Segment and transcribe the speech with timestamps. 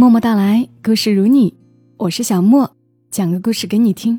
[0.00, 1.52] 默默到来，故事如你，
[1.98, 2.74] 我是小莫，
[3.10, 4.18] 讲个故事给你听。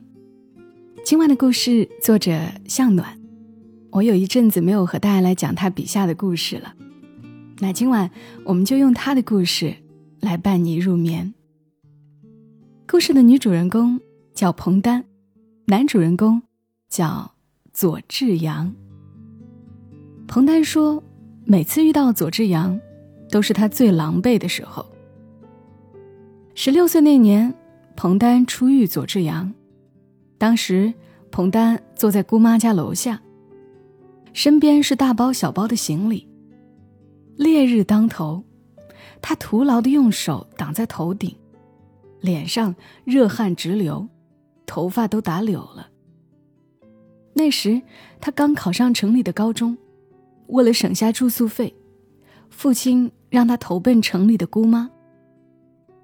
[1.04, 3.20] 今晚的故事作者向暖，
[3.90, 6.76] 我有一阵子没有和大家来讲他笔下的故事了，
[7.62, 8.12] 那今晚
[8.46, 9.74] 我们就用他的故事
[10.20, 11.34] 来伴你入眠。
[12.88, 14.00] 故事的女主人公
[14.36, 15.06] 叫彭丹，
[15.66, 16.44] 男主人公
[16.90, 17.34] 叫
[17.74, 18.72] 左志阳。
[20.28, 21.04] 彭丹说，
[21.44, 22.80] 每次遇到左志阳，
[23.32, 24.86] 都是他最狼狈的时候。
[26.54, 27.54] 十六岁那年，
[27.96, 29.54] 彭丹初遇左志阳。
[30.38, 30.94] 当时，
[31.32, 33.22] 彭丹坐在姑妈家楼下，
[34.34, 36.28] 身边是大包小包的行李。
[37.38, 38.44] 烈日当头，
[39.22, 41.34] 他徒劳的用手挡在头顶，
[42.20, 42.76] 脸上
[43.06, 44.08] 热汗直流，
[44.66, 45.90] 头发都打绺了。
[47.34, 47.82] 那时，
[48.20, 49.78] 他刚考上城里的高中，
[50.48, 51.74] 为了省下住宿费，
[52.50, 54.92] 父亲让他投奔城里的姑妈。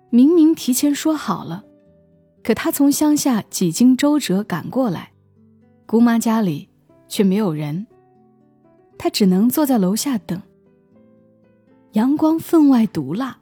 [0.10, 1.64] 明明提前说好了，
[2.44, 5.12] 可他从乡下几经周折赶过来，
[5.86, 6.70] 姑妈家里
[7.08, 7.86] 却没有人，
[8.98, 10.42] 他只能坐在楼下等。
[11.92, 13.38] 阳光分外毒辣，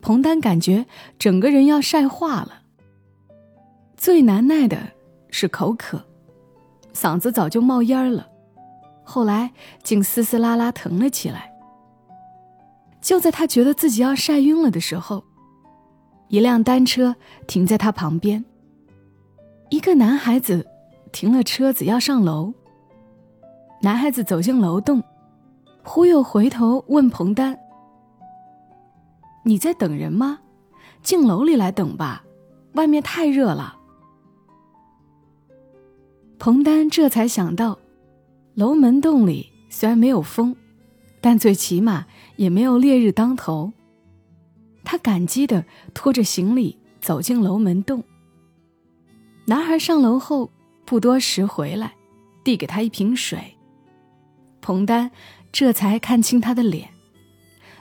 [0.00, 0.86] 彭丹感觉
[1.18, 2.62] 整个人要晒化了。
[3.96, 4.78] 最难耐的
[5.30, 6.04] 是口渴，
[6.94, 8.28] 嗓子早就冒烟了，
[9.02, 11.50] 后来竟嘶嘶啦啦疼了起来。
[13.00, 15.24] 就在他觉得自己要晒晕了的时候，
[16.30, 17.14] 一辆单车
[17.46, 18.44] 停在他旁边。
[19.68, 20.66] 一个男孩子
[21.12, 22.54] 停了车子要上楼。
[23.82, 25.02] 男孩子走进楼洞，
[25.82, 27.58] 忽又回头问彭丹
[29.44, 30.38] ：“你在等人吗？
[31.02, 32.24] 进楼里来等吧，
[32.74, 33.76] 外面太热了。”
[36.38, 37.78] 彭丹这才想到，
[38.54, 40.54] 楼门洞里虽然没有风，
[41.20, 43.72] 但最起码也没有烈日当头。
[44.90, 48.02] 他感激的拖着行李走进楼门洞。
[49.44, 50.50] 男孩上楼后
[50.84, 51.94] 不多时回来，
[52.42, 53.56] 递给他一瓶水。
[54.60, 55.12] 彭丹
[55.52, 56.88] 这才看清他的脸，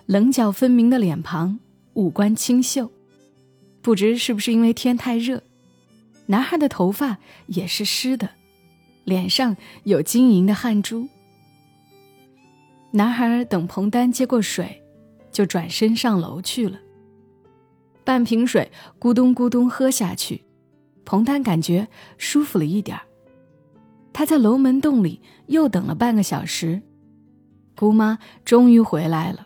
[0.05, 1.57] 棱角分明的脸庞，
[1.95, 2.91] 五官清秀。
[3.81, 5.41] 不知是不是因为天太热，
[6.27, 7.17] 男孩的头发
[7.47, 8.29] 也是湿的，
[9.03, 11.07] 脸上有晶莹的汗珠。
[12.91, 14.83] 男孩等彭丹接过水，
[15.31, 16.79] 就转身上楼去了。
[18.09, 20.43] 半瓶水咕咚咕咚喝下去，
[21.05, 21.87] 彭丹感觉
[22.17, 23.03] 舒服了一点儿。
[24.11, 26.81] 他在楼门洞里又等了半个小时，
[27.75, 29.45] 姑妈终于回来了，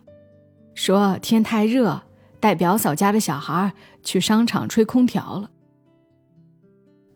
[0.75, 2.03] 说天太热，
[2.39, 5.51] 带表嫂家的小孩去商场吹空调了。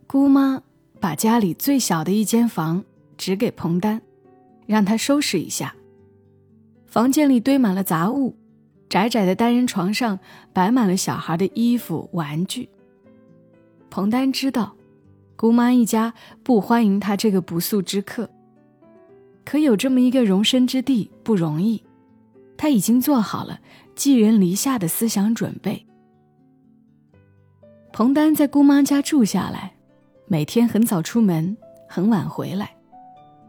[0.05, 0.61] 姑妈
[0.99, 2.83] 把家里最小的一间房
[3.15, 4.01] 指给彭丹，
[4.65, 5.73] 让他收拾一下。
[6.87, 8.35] 房间里堆满了杂物。
[8.89, 10.19] 窄窄的单人床上
[10.53, 12.69] 摆满了小孩的衣服玩具。
[13.89, 14.75] 彭丹知道，
[15.35, 18.29] 姑妈一家不欢迎他这个不速之客。
[19.45, 21.81] 可有这么一个容身之地不容易，
[22.57, 23.59] 他已经做好了
[23.95, 25.85] 寄人篱下的思想准备。
[27.93, 29.73] 彭丹在姑妈家住下来，
[30.27, 31.55] 每天很早出门，
[31.87, 32.75] 很晚回来。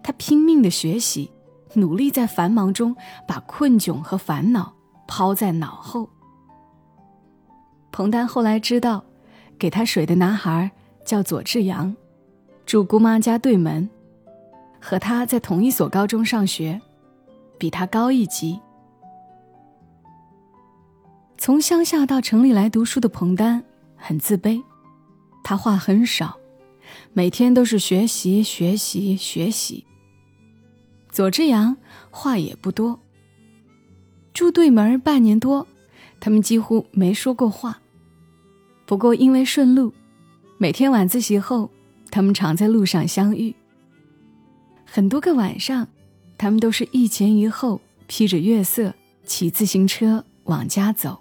[0.02, 1.30] 他拼命的学习，
[1.74, 2.96] 努力在繁忙中
[3.26, 4.72] 把困窘和烦恼。
[5.08, 6.08] 抛在脑后。
[7.90, 9.04] 彭丹后来知道，
[9.58, 10.70] 给他水的男孩
[11.04, 11.96] 叫左志阳，
[12.64, 13.90] 住姑妈家对门，
[14.80, 16.80] 和他在同一所高中上学，
[17.58, 18.60] 比他高一级。
[21.36, 23.64] 从乡下到城里来读书的彭丹
[23.96, 24.62] 很自卑，
[25.42, 26.36] 他话很少，
[27.12, 29.84] 每天都是学习学习学习。
[31.10, 31.76] 左志阳
[32.10, 33.00] 话也不多。
[34.38, 35.66] 住对门半年多，
[36.20, 37.80] 他们几乎没说过话。
[38.86, 39.92] 不过因为顺路，
[40.58, 41.68] 每天晚自习后，
[42.08, 43.52] 他们常在路上相遇。
[44.84, 45.88] 很多个晚上，
[46.38, 48.94] 他们都是一前一后，披着月色，
[49.24, 51.18] 骑自行车往家走。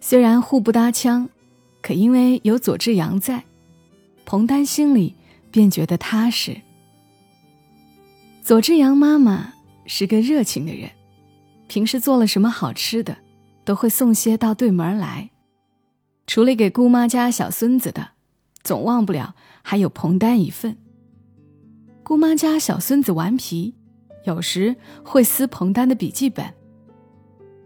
[0.00, 1.28] 虽然互不搭腔，
[1.82, 3.44] 可因为有左志阳在，
[4.24, 5.14] 彭丹心里
[5.50, 6.56] 便觉得踏实。
[8.40, 9.52] 左志阳妈妈
[9.84, 10.88] 是个热情的人。
[11.68, 13.18] 平时做了什么好吃的，
[13.64, 15.30] 都会送些到对门来。
[16.26, 18.10] 除了给姑妈家小孙子的，
[18.62, 20.76] 总忘不了还有彭丹一份。
[22.02, 23.74] 姑妈家小孙子顽皮，
[24.24, 26.54] 有时会撕彭丹的笔记本。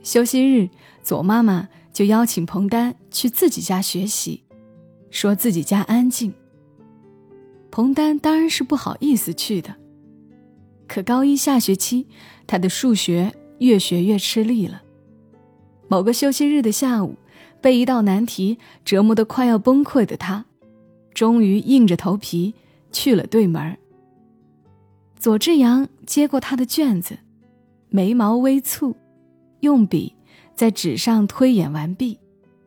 [0.02, 0.70] 休息日，
[1.02, 4.44] 左妈妈就邀请彭丹去自己家学习，
[5.10, 6.32] 说自己家安静。
[7.70, 9.76] 彭丹当然是不好意思去的。
[10.88, 12.08] 可高一下学期，
[12.46, 13.34] 他的数学。
[13.60, 14.82] 越学越吃力了。
[15.88, 17.14] 某个休息日的下午，
[17.60, 20.44] 被一道难题折磨得快要崩溃的他，
[21.14, 22.54] 终于硬着头皮
[22.92, 23.76] 去了对门。
[25.18, 27.18] 左志阳接过他的卷子，
[27.88, 28.94] 眉毛微蹙，
[29.60, 30.14] 用笔
[30.54, 32.18] 在纸上推演完毕，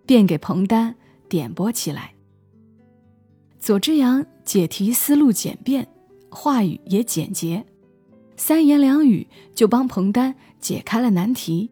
[0.06, 0.96] 便给彭丹
[1.28, 2.14] 点拨起来。
[3.58, 5.88] 左志阳解题思路简便，
[6.30, 7.66] 话语也简洁，
[8.36, 9.26] 三言两语
[9.56, 11.70] 就帮彭丹解开了难题。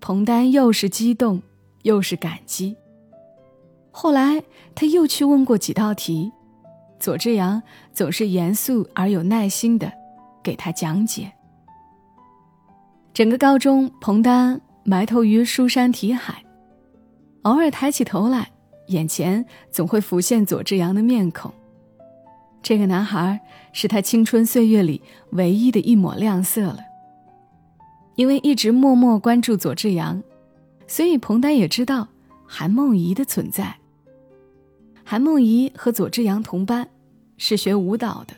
[0.00, 1.40] 彭丹又是激动，
[1.84, 2.76] 又是感激。
[3.92, 4.42] 后来
[4.74, 6.32] 他又去问过几道题，
[6.98, 7.62] 左志阳
[7.92, 9.90] 总是严肃而有耐心的
[10.42, 11.32] 给他讲解。
[13.14, 16.44] 整个高中，彭丹埋头于书山题海，
[17.42, 18.50] 偶尔抬起头来，
[18.88, 21.52] 眼前总会浮现左志阳的面孔。
[22.62, 23.40] 这个男孩
[23.72, 25.00] 是他青春岁月里
[25.30, 26.80] 唯一的一抹亮色了。
[28.16, 30.22] 因为一直默默关注左志阳，
[30.86, 32.08] 所以彭丹也知道
[32.46, 33.76] 韩梦怡的存在。
[35.04, 36.88] 韩梦怡和左志阳同班，
[37.36, 38.34] 是学舞蹈的，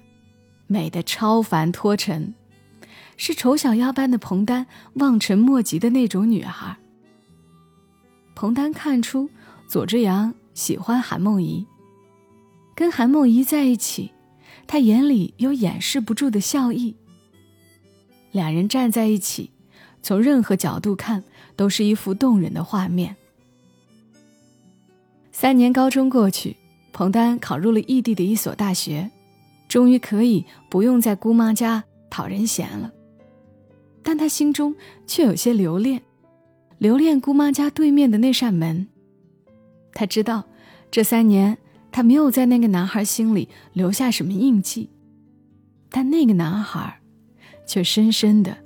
[0.66, 2.34] 美的超凡脱尘，
[3.16, 6.76] 是丑小鸭般的彭丹望尘莫及的那种女孩。
[8.34, 9.30] 彭丹看出
[9.68, 11.64] 左志阳喜欢韩梦怡，
[12.74, 14.10] 跟韩梦怡在一起，
[14.66, 16.96] 他眼里有掩饰不住的笑意。
[18.32, 19.52] 两人站在一起。
[20.08, 21.22] 从任何角度看，
[21.54, 23.14] 都是一幅动人的画面。
[25.32, 26.56] 三年高中过去，
[26.94, 29.10] 彭丹考入了异地的一所大学，
[29.68, 32.90] 终于可以不用在姑妈家讨人嫌了。
[34.02, 34.74] 但他心中
[35.06, 36.00] 却有些留恋，
[36.78, 38.88] 留恋姑妈家对面的那扇门。
[39.92, 40.46] 他知道，
[40.90, 41.58] 这三年
[41.92, 44.88] 他没有在那个男孩心里留下什么印记，
[45.90, 46.98] 但那个男孩，
[47.66, 48.56] 却深深的。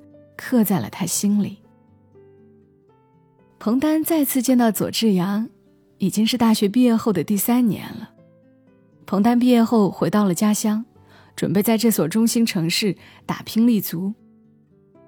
[0.44, 1.58] 刻在了他心里。
[3.60, 5.48] 彭丹再次见到左志阳，
[5.98, 8.10] 已经是大学毕业后的第三年了。
[9.06, 10.84] 彭丹毕业后回到了家乡，
[11.36, 14.12] 准备在这所中心城市打拼立足。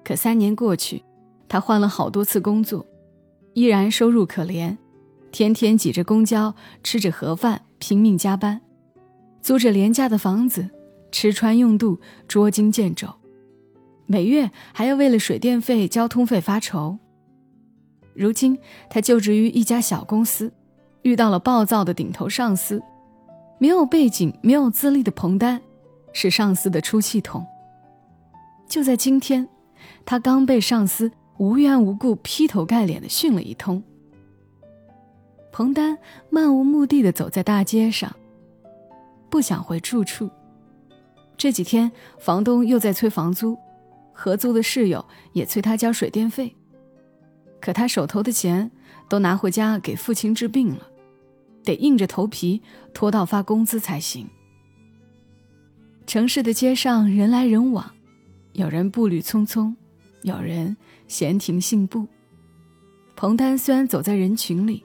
[0.05, 1.03] 可三年过去，
[1.49, 2.85] 他换了好多次工作，
[3.53, 4.77] 依然收入可怜，
[5.33, 8.61] 天天挤着公交，吃着盒饭，拼命加班，
[9.41, 10.69] 租着廉价的房子，
[11.11, 13.09] 吃穿用度捉襟见肘。
[14.07, 16.97] 每月还要为了水电费、交通费发愁。
[18.13, 18.57] 如今
[18.89, 20.53] 他就职于一家小公司，
[21.01, 22.81] 遇到了暴躁的顶头上司，
[23.57, 25.61] 没有背景、没有资历的彭丹，
[26.13, 27.45] 是上司的出气筒。
[28.67, 29.47] 就在今天，
[30.05, 33.83] 他刚被上司无缘无故劈头盖脸的训了一通。
[35.51, 35.97] 彭丹
[36.29, 38.15] 漫无目的的走在大街上，
[39.29, 40.29] 不想回住处。
[41.37, 43.57] 这几天房东又在催房租。
[44.17, 46.55] 合租的室友也催他交水电费，
[47.59, 48.71] 可他手头的钱
[49.09, 50.87] 都拿回家给父亲治病了，
[51.63, 52.61] 得硬着头皮
[52.93, 54.25] 拖到发工资才行。
[56.07, 57.93] 城市的街上人来人往，
[58.53, 59.75] 有人步履匆匆，
[60.21, 60.77] 有人
[61.07, 62.07] 闲庭信步。
[63.15, 64.83] 彭丹虽然走在人群里，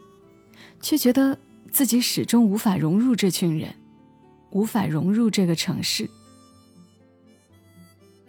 [0.80, 1.38] 却觉得
[1.70, 3.72] 自己始终无法融入这群人，
[4.50, 6.10] 无法融入这个城市。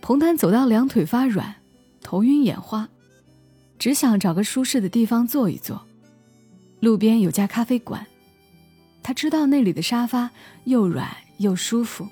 [0.01, 1.55] 彭丹走到两腿发软，
[2.01, 2.89] 头晕眼花，
[3.77, 5.85] 只想找个舒适的地方坐一坐。
[6.79, 8.05] 路边有家咖啡馆，
[9.03, 10.31] 他知道那里的沙发
[10.65, 12.07] 又软又舒服。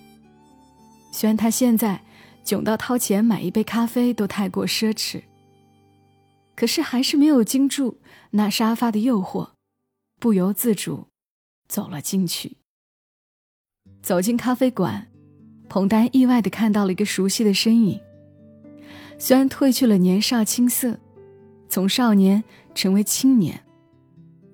[1.11, 2.03] 虽然他现在
[2.45, 5.23] 窘到掏钱买一杯咖啡都太过奢侈，
[6.55, 7.99] 可是还是没有经住
[8.31, 9.49] 那沙发的诱惑，
[10.19, 11.07] 不由自主
[11.67, 12.57] 走了进去。
[14.03, 15.08] 走进咖啡馆。
[15.69, 17.99] 彭丹意外地看到了一个熟悉的身影。
[19.19, 20.99] 虽然褪去了年少青涩，
[21.69, 23.63] 从少年成为青年，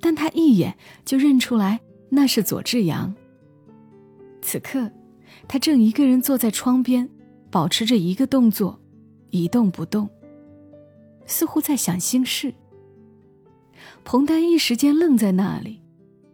[0.02, 1.80] 但他一眼就认出来
[2.10, 3.16] 那是左志阳。
[4.42, 4.92] 此刻，
[5.48, 7.10] 他正一个人坐在窗边，
[7.50, 8.80] 保持着一个动作，
[9.30, 10.10] 一动不动，
[11.26, 12.54] 似乎在想心事。
[14.04, 15.82] 彭丹一时间愣在那里，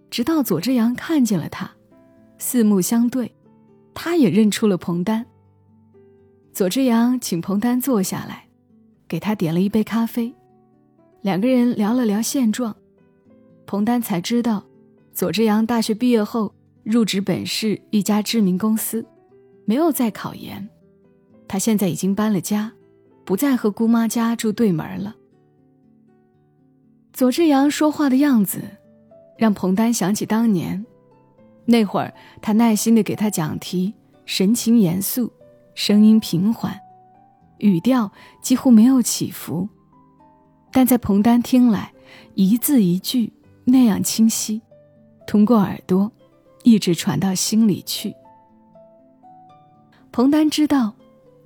[0.09, 1.69] 直到左志阳看见了他，
[2.37, 3.31] 四目相对。
[3.93, 5.25] 他也认出了彭丹。
[6.53, 8.45] 左志阳请彭丹坐下来，
[9.07, 10.33] 给他点了一杯咖啡，
[11.21, 12.75] 两个人聊了聊现状。
[13.65, 14.63] 彭丹才知道，
[15.13, 19.05] 左志阳大学毕业后入职本市一家知名公司，
[19.65, 20.67] 没有再考研。
[21.47, 22.71] 他现在已经搬了家，
[23.23, 25.15] 不再和姑妈家住对门了。
[27.13, 28.61] 左志阳说话的样子，
[29.37, 30.85] 让彭丹想起当年。
[31.71, 33.93] 那会儿，他耐心地给他讲题，
[34.25, 35.31] 神情严肃，
[35.73, 36.77] 声音平缓，
[37.59, 38.11] 语调
[38.41, 39.69] 几乎没有起伏，
[40.71, 41.93] 但在彭丹听来，
[42.35, 43.31] 一字一句
[43.63, 44.61] 那样清晰，
[45.25, 46.11] 通过耳朵，
[46.63, 48.13] 一直传到心里去。
[50.11, 50.93] 彭丹知道，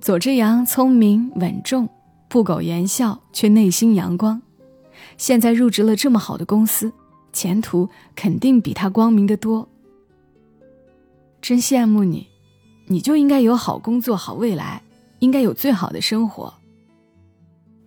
[0.00, 1.88] 左志阳聪明稳重，
[2.28, 4.42] 不苟言笑，却内心阳光。
[5.16, 6.92] 现在入职了这么好的公司，
[7.32, 9.68] 前途肯定比他光明的多。
[11.46, 12.26] 真羡慕你，
[12.86, 14.82] 你就应该有好工作、好未来，
[15.20, 16.52] 应该有最好的生活。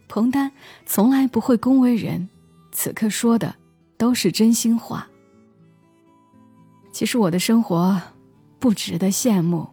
[0.08, 0.54] 彭丹
[0.86, 2.30] 从来不会恭维人，
[2.72, 3.54] 此刻说的
[3.98, 5.10] 都是真心话。
[6.94, 8.02] 其实我的生活
[8.60, 9.68] 不值得羡慕。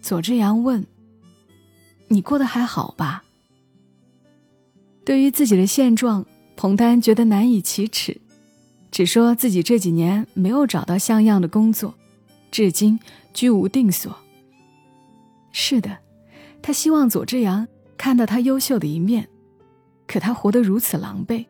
[0.00, 0.86] 左志阳问
[2.06, 3.24] ：“你过得还好吧？”
[5.04, 6.24] 对于自己的现状，
[6.54, 8.20] 彭丹觉得难以启齿，
[8.92, 11.96] 只说自己这几年没有找到像样的工作，
[12.50, 12.98] 至今
[13.32, 14.14] 居无定所。
[15.52, 15.98] 是的，
[16.62, 17.66] 他希望左志阳
[17.96, 19.28] 看到他优秀的一面，
[20.06, 21.46] 可他活得如此狼狈，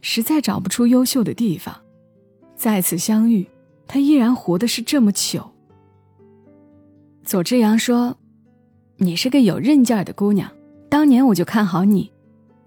[0.00, 1.74] 实在找不出优秀的地方。
[2.56, 3.46] 再次相遇，
[3.86, 5.52] 他依然活的是这么糗。
[7.24, 8.16] 左之阳说
[8.98, 10.50] ：“你是个有韧劲儿的姑娘，
[10.88, 12.12] 当年我就看好你，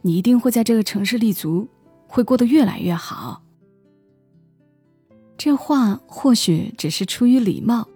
[0.02, 1.68] 你一定会在这个城市立足，
[2.08, 3.44] 会过得越来越好。”
[5.38, 7.88] 这话或许只是出于礼貌，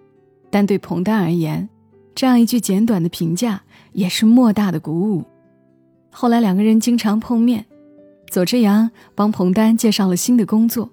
[0.50, 1.68] 但对彭丹而言，
[2.14, 5.24] 这样一句简短的评价也是莫大的鼓舞。
[6.10, 7.66] 后来两个人经常碰面，
[8.30, 10.90] 左之阳帮彭丹介绍了新的工作，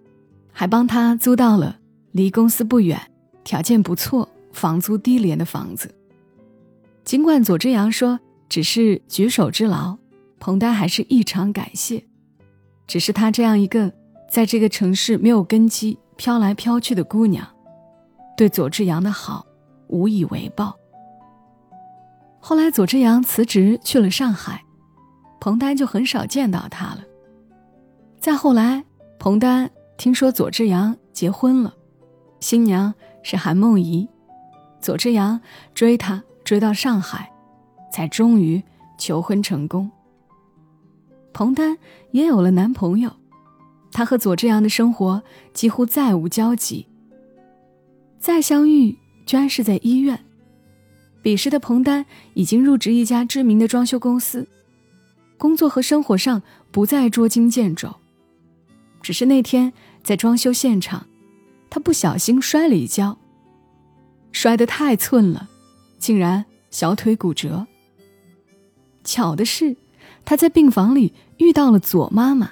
[0.51, 1.77] 还帮他租到了
[2.12, 3.00] 离公司不远、
[3.44, 4.27] 条件不错。
[4.51, 5.94] 房租低廉的房子，
[7.06, 9.96] 尽管左之阳说只是举手之劳，
[10.39, 12.03] 彭丹还是异常感谢。
[12.88, 13.94] 只是他这样一个
[14.27, 17.48] 在这个城市没有根基、飘来飘去的姑娘，
[18.36, 19.46] 对左志阳的好
[19.88, 20.76] 无以为报。
[22.42, 24.62] 后来左志阳辞职去了上海，
[25.40, 27.00] 彭丹就很少见到他了。
[28.20, 28.84] 再后来，
[29.18, 31.74] 彭丹听说左志阳结婚了，
[32.42, 34.06] 新娘是韩梦怡。
[34.82, 35.40] 左志阳
[35.74, 37.32] 追她追到上海，
[37.94, 38.62] 才终于
[38.98, 39.90] 求婚成功。
[41.32, 41.78] 彭丹
[42.12, 43.10] 也有了男朋友，
[43.91, 45.22] 他和左志阳的生活
[45.53, 46.86] 几乎再无交集。
[48.19, 50.25] 再相遇，居然是在医院。
[51.22, 54.48] 彼时的彭丹已经入职一家知名的装修公司，
[55.38, 56.41] 工作和生活上
[56.72, 57.93] 不再捉襟见肘，
[59.01, 61.08] 只是那天在装修现场，
[61.69, 63.17] 他不小心摔了一跤。
[64.31, 65.50] 摔得太寸了，
[65.98, 67.67] 竟然小腿骨折。
[69.03, 69.75] 巧的是，
[70.24, 72.51] 他在病房里遇到了左妈妈。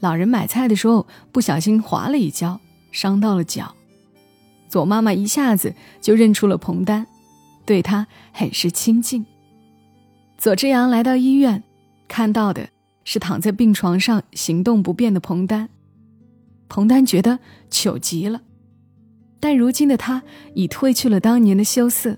[0.00, 2.60] 老人买菜的时候不小心滑了一跤，
[2.92, 3.74] 伤到了脚。
[4.68, 7.06] 左妈妈一下子就认出了彭丹，
[7.64, 9.24] 对他很是亲近。
[10.36, 11.62] 左之阳来到医院，
[12.06, 12.68] 看到的
[13.02, 15.68] 是躺在病床上行动不便的彭丹。
[16.68, 17.38] 彭丹觉得
[17.70, 18.42] 糗极了。
[19.40, 20.22] 但如今的他
[20.54, 22.16] 已褪去了当年的羞涩，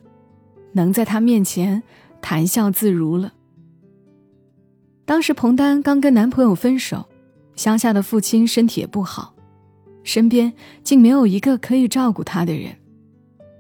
[0.73, 1.83] 能在他面前
[2.21, 3.33] 谈笑自如了。
[5.05, 7.09] 当时彭丹刚跟男朋友分手，
[7.61, 9.35] 乡下的父亲身体也不好，
[10.03, 10.51] 身边
[10.83, 12.75] 竟没有一个可以照顾他的人。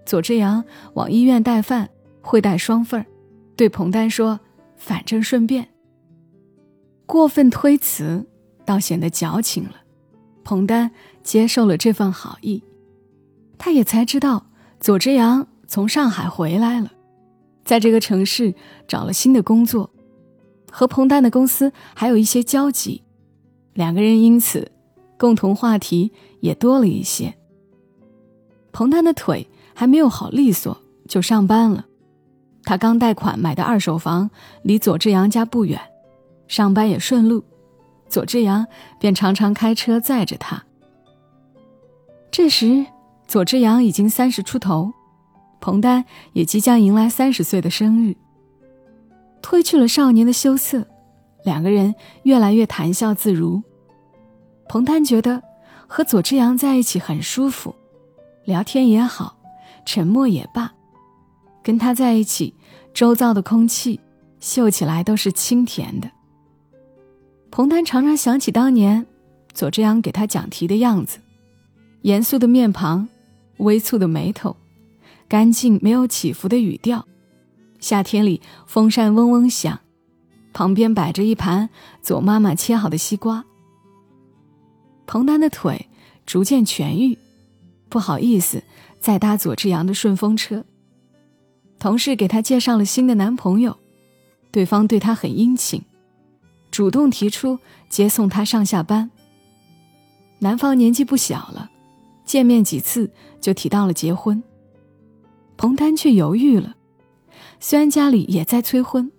[0.06, 0.64] 左之阳
[0.94, 1.90] 往医院带饭，
[2.22, 3.04] 会带双份儿，
[3.56, 4.40] 对彭丹说
[4.74, 5.68] ：“反正顺便。”
[7.04, 8.26] 过分推辞，
[8.64, 9.72] 倒显得矫情了。
[10.44, 10.92] 彭丹
[11.22, 12.62] 接受了这份好意。
[13.58, 14.46] 他也才知道，
[14.80, 16.90] 左之阳从上海回来了，
[17.66, 18.54] 在这个城市
[18.88, 19.90] 找了新的工作，
[20.72, 23.02] 和彭丹的公司还有一些交集，
[23.74, 24.70] 两个人因此
[25.18, 27.34] 共同话题也多了一些。
[28.72, 30.76] 彭丹的腿还没有好利索，
[31.08, 31.86] 就上班了。
[32.64, 34.30] 他刚贷款买的二手房
[34.62, 35.80] 离左志阳家不远，
[36.46, 37.44] 上班也顺路，
[38.08, 38.66] 左志阳
[38.98, 40.64] 便常常开车载着他。
[42.30, 42.86] 这时。
[43.28, 44.92] 左志阳已经三十出头，
[45.60, 48.16] 彭丹也即将迎来三十岁的生日。
[49.40, 50.84] 褪去了少年的羞涩，
[51.44, 53.62] 两个人越来越谈笑自如。
[54.68, 55.42] 彭丹觉得
[55.86, 57.74] 和左之阳在一起很舒服，
[58.44, 59.36] 聊天也好，
[59.84, 60.72] 沉默也罢，
[61.62, 62.54] 跟他在一起，
[62.94, 64.00] 周遭的空气
[64.38, 66.10] 嗅起来都是清甜的。
[67.50, 69.06] 彭丹常常想起当年
[69.52, 71.18] 左之阳给他讲题的样子，
[72.02, 73.08] 严肃的面庞。
[73.58, 74.56] 微蹙的眉头，
[75.28, 77.06] 干净没有起伏的语调。
[77.78, 79.78] 夏天里，风扇嗡嗡响，
[80.52, 81.70] 旁边摆着一盘
[82.02, 83.44] 左妈妈切好的西瓜。
[85.06, 85.88] 彭丹的腿
[86.26, 87.18] 逐渐痊愈，
[87.88, 88.62] 不好意思
[89.00, 90.64] 再搭左志阳的顺风车。
[91.78, 93.76] 同事给她介绍了新的男朋友，
[94.50, 95.82] 对方对她很殷勤，
[96.70, 99.10] 主动提出接送她上下班。
[100.40, 101.70] 男方年纪不小了，
[102.24, 104.42] 见面几次就提到了结婚。
[105.56, 106.76] 彭丹却犹豫了，
[107.58, 109.10] 虽然家里也在催婚，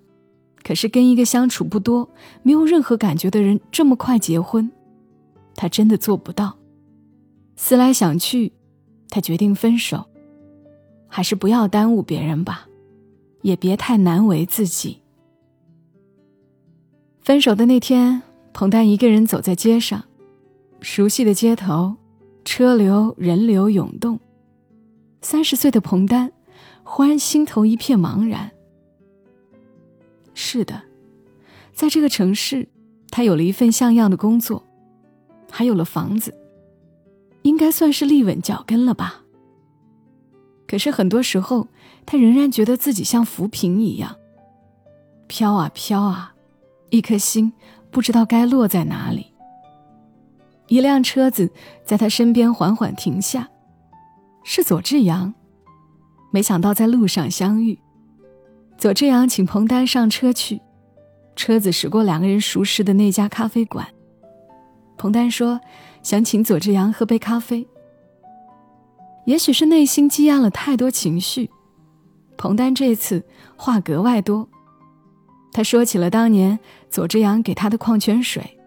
[0.63, 2.09] 可是跟一个相处不多、
[2.43, 4.71] 没有任何感觉的人这么快结婚，
[5.55, 6.57] 他真的做不到。
[7.55, 8.53] 思来想去，
[9.09, 10.05] 他决定分手。
[11.07, 12.67] 还是不要耽误别人吧，
[13.41, 14.99] 也别太难为自己。
[17.19, 18.21] 分手的那天，
[18.53, 20.05] 彭丹一个人走在街上，
[20.79, 21.95] 熟悉的街头，
[22.45, 24.19] 车流人流涌动。
[25.21, 26.31] 三十岁的彭丹，
[26.83, 28.51] 忽然心头一片茫然。
[30.43, 30.81] 是的，
[31.71, 32.67] 在这个城市，
[33.11, 34.65] 他有了一份像样的工作，
[35.51, 36.33] 还有了房子，
[37.43, 39.21] 应该算是立稳脚跟了吧。
[40.67, 41.67] 可是很多时候，
[42.07, 44.15] 他仍然觉得自己像浮萍一样，
[45.27, 46.33] 飘啊飘啊，
[46.89, 47.53] 一颗心
[47.91, 49.27] 不知道该落在哪里。
[50.67, 51.51] 一辆车子
[51.85, 53.47] 在他身边缓缓停下，
[54.43, 55.31] 是左志阳。
[56.31, 57.77] 没想到在路上相遇，
[58.81, 60.59] 左志阳请彭丹上车去，
[61.35, 63.87] 车子驶过两个人熟识的那家咖啡馆。
[64.97, 65.61] 彭丹说
[66.01, 67.67] 想请左志阳喝杯咖啡。
[69.27, 71.51] 也许是内心积压了太多情绪，
[72.37, 73.23] 彭丹这次
[73.55, 74.49] 话格外多。
[75.53, 76.57] 他说起了当年
[76.89, 78.57] 左志阳给他的矿泉水，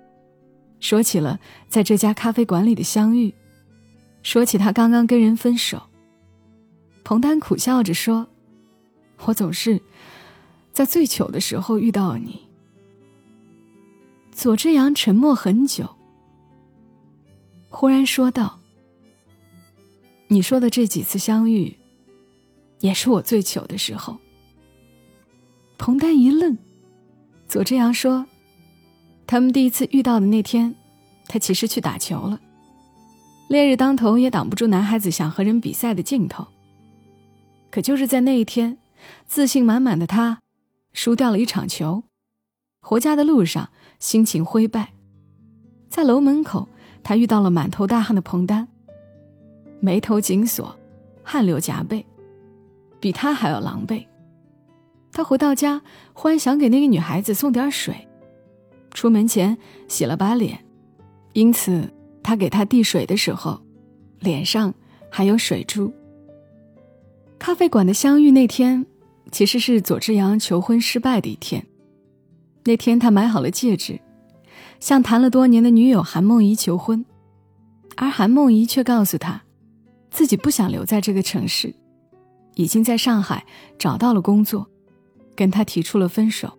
[0.78, 3.34] 说起了在这家咖啡馆里的相遇，
[4.22, 5.82] 说起他刚刚跟人分手。
[7.02, 8.28] 彭丹苦笑着说
[9.24, 9.80] ：“我总是
[10.72, 12.40] 在最糗的时候遇到你。”
[14.32, 15.88] 左之阳沉默很久，
[17.68, 18.58] 忽然说道。
[20.26, 21.76] 你说的这几次相遇，
[22.80, 24.18] 也是我最糗的时候。
[25.78, 26.56] 彭丹一愣，
[27.46, 28.26] 左之阳说
[29.28, 30.74] ：“他们第一次遇到的那天，
[31.28, 32.40] 他其实去打球了。
[33.48, 36.46] 烈日当头，也挡不住男孩子想和人比赛的劲头。
[37.70, 38.78] 可就是在那一天，
[39.26, 40.40] 自信满满的他，
[40.92, 42.04] 输掉了一场球，
[42.80, 44.92] 回家的路上心情灰败。
[45.88, 46.68] 在楼门口，
[47.02, 48.68] 他遇到了满头大汗的彭丹。”
[49.80, 50.78] 眉头紧锁，
[51.22, 52.06] 汗流浃背，
[53.00, 54.06] 比他还要狼狈。
[55.12, 58.08] 他回到家，忽然想给那个女孩子送点水，
[58.92, 60.64] 出门前洗了把脸，
[61.34, 63.60] 因此他给她递水的时候，
[64.20, 64.72] 脸上
[65.10, 65.92] 还有水珠。
[67.38, 68.86] 咖啡馆的相遇那天，
[69.30, 71.66] 其实是左志阳求婚失败的一天。
[72.64, 74.00] 那天他买好了戒指，
[74.80, 77.04] 向谈了多年的女友韩梦怡求婚，
[77.96, 79.42] 而韩梦怡却告诉他。
[80.10, 81.74] 自己不想留在这个城市，
[82.54, 83.44] 已经在上海
[83.76, 84.64] 找到了工作，
[85.34, 86.56] 跟他提出了分手。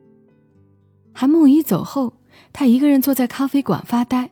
[1.14, 2.14] 韩梦怡走后，
[2.52, 4.30] 他一个人坐在咖啡馆发呆，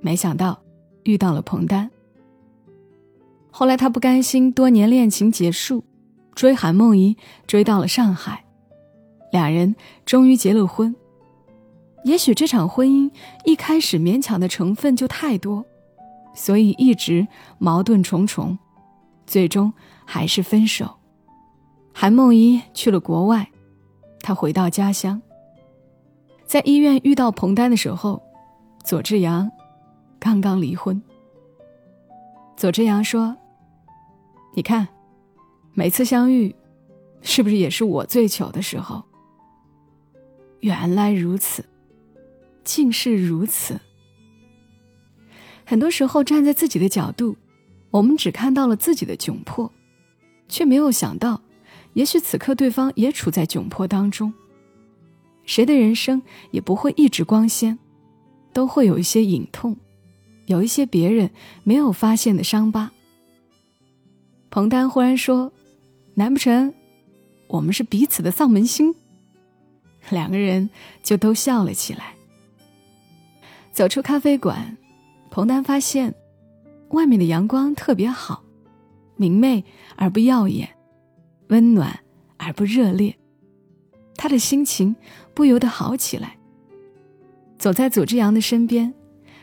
[0.00, 0.60] 没想到
[1.04, 1.88] 遇到了彭丹。
[3.52, 5.84] 后来他不甘心多年恋情结束，
[6.34, 7.16] 追韩梦怡
[7.46, 8.44] 追到了上海，
[9.32, 10.94] 两人终于结了婚。
[12.04, 13.10] 也许这场婚姻
[13.44, 15.64] 一开始勉强的成分就太多。
[16.36, 18.58] 所以一直矛盾重重，
[19.24, 19.72] 最终
[20.04, 20.96] 还是分手。
[21.92, 23.48] 韩梦怡去了国外，
[24.18, 25.22] 她回到家乡。
[26.44, 28.20] 在医院遇到彭丹的时候，
[28.82, 29.48] 左志阳
[30.18, 31.00] 刚刚离婚。
[32.56, 33.36] 左志阳说
[34.54, 34.88] ：“你看，
[35.74, 36.54] 每次相遇，
[37.20, 39.04] 是不是也是我最糗的时候？”
[40.60, 41.64] 原来如此，
[42.64, 43.78] 竟是如此。
[45.66, 47.36] 很多时候，站在自己的角度，
[47.90, 49.70] 我们只看到了自己的窘迫，
[50.48, 51.42] 却没有想到，
[51.94, 54.32] 也许此刻对方也处在窘迫当中。
[55.44, 57.78] 谁的人生也不会一直光鲜，
[58.52, 59.76] 都会有一些隐痛，
[60.46, 61.30] 有一些别人
[61.62, 62.92] 没有发现的伤疤。
[64.50, 65.52] 彭丹忽然说
[66.14, 66.72] ：“难不成
[67.48, 68.94] 我们是彼此的丧门星？”
[70.10, 70.70] 两个人
[71.02, 72.14] 就都笑了起来。
[73.72, 74.76] 走出咖啡馆。
[75.30, 76.14] 彭丹发现，
[76.90, 78.44] 外面的阳光特别好，
[79.16, 79.64] 明媚
[79.96, 80.68] 而不耀眼，
[81.48, 81.98] 温暖
[82.36, 83.16] 而不热烈。
[84.14, 84.94] 他的心情
[85.34, 86.38] 不由得好起来。
[87.58, 88.94] 走在左之阳的身边，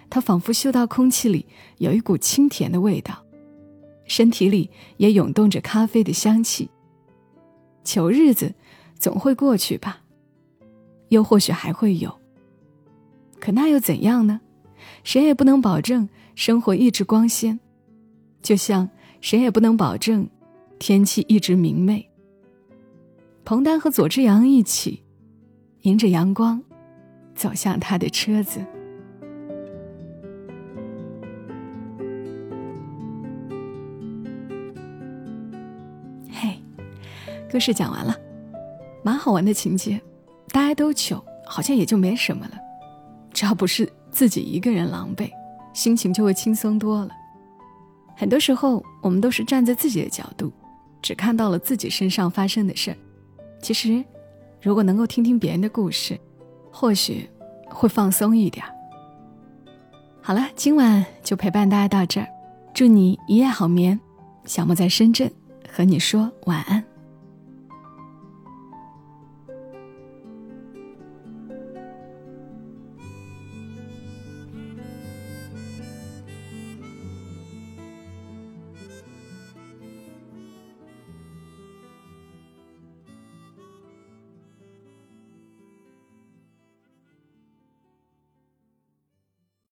[0.10, 1.46] 他仿佛嗅到空气里
[1.80, 3.26] 有一股清甜的味道，
[4.12, 6.70] 身体里也涌动着咖啡的香气。
[7.86, 8.54] 求日子
[9.00, 10.02] 总会过去吧，
[11.08, 12.20] 又或许还会有。
[13.40, 14.42] 可那又怎样呢？
[15.06, 17.58] 谁也不能保证生活一直光鲜，
[18.42, 18.90] 就像
[19.22, 20.28] 谁也不能保证
[20.78, 22.10] 天气一直明媚。
[23.46, 25.04] 彭丹和左之阳一起，
[25.84, 26.62] 迎着阳光，
[27.34, 28.60] 走向他的车子。
[37.52, 38.16] 故事讲完了，
[39.04, 40.00] 蛮好玩的情节，
[40.54, 42.54] 大家都糗，好像也就没什么了。
[43.34, 45.30] 只要不是自己一个人狼狈，
[45.74, 47.10] 心情就会轻松多了。
[48.16, 50.50] 很多时候，我们都是站在自己的角度，
[51.02, 52.98] 只看到了自己身上发生的事儿。
[53.62, 54.02] 其实，
[54.62, 56.18] 如果能够听听别人的故事，
[56.72, 57.30] 或许
[57.68, 58.66] 会放松一点。
[60.22, 62.28] 好了，今晚就陪伴大家到这儿，
[62.74, 64.00] 祝你一夜好眠。
[64.46, 65.30] 小莫在深圳，
[65.70, 66.91] 和你说晚安。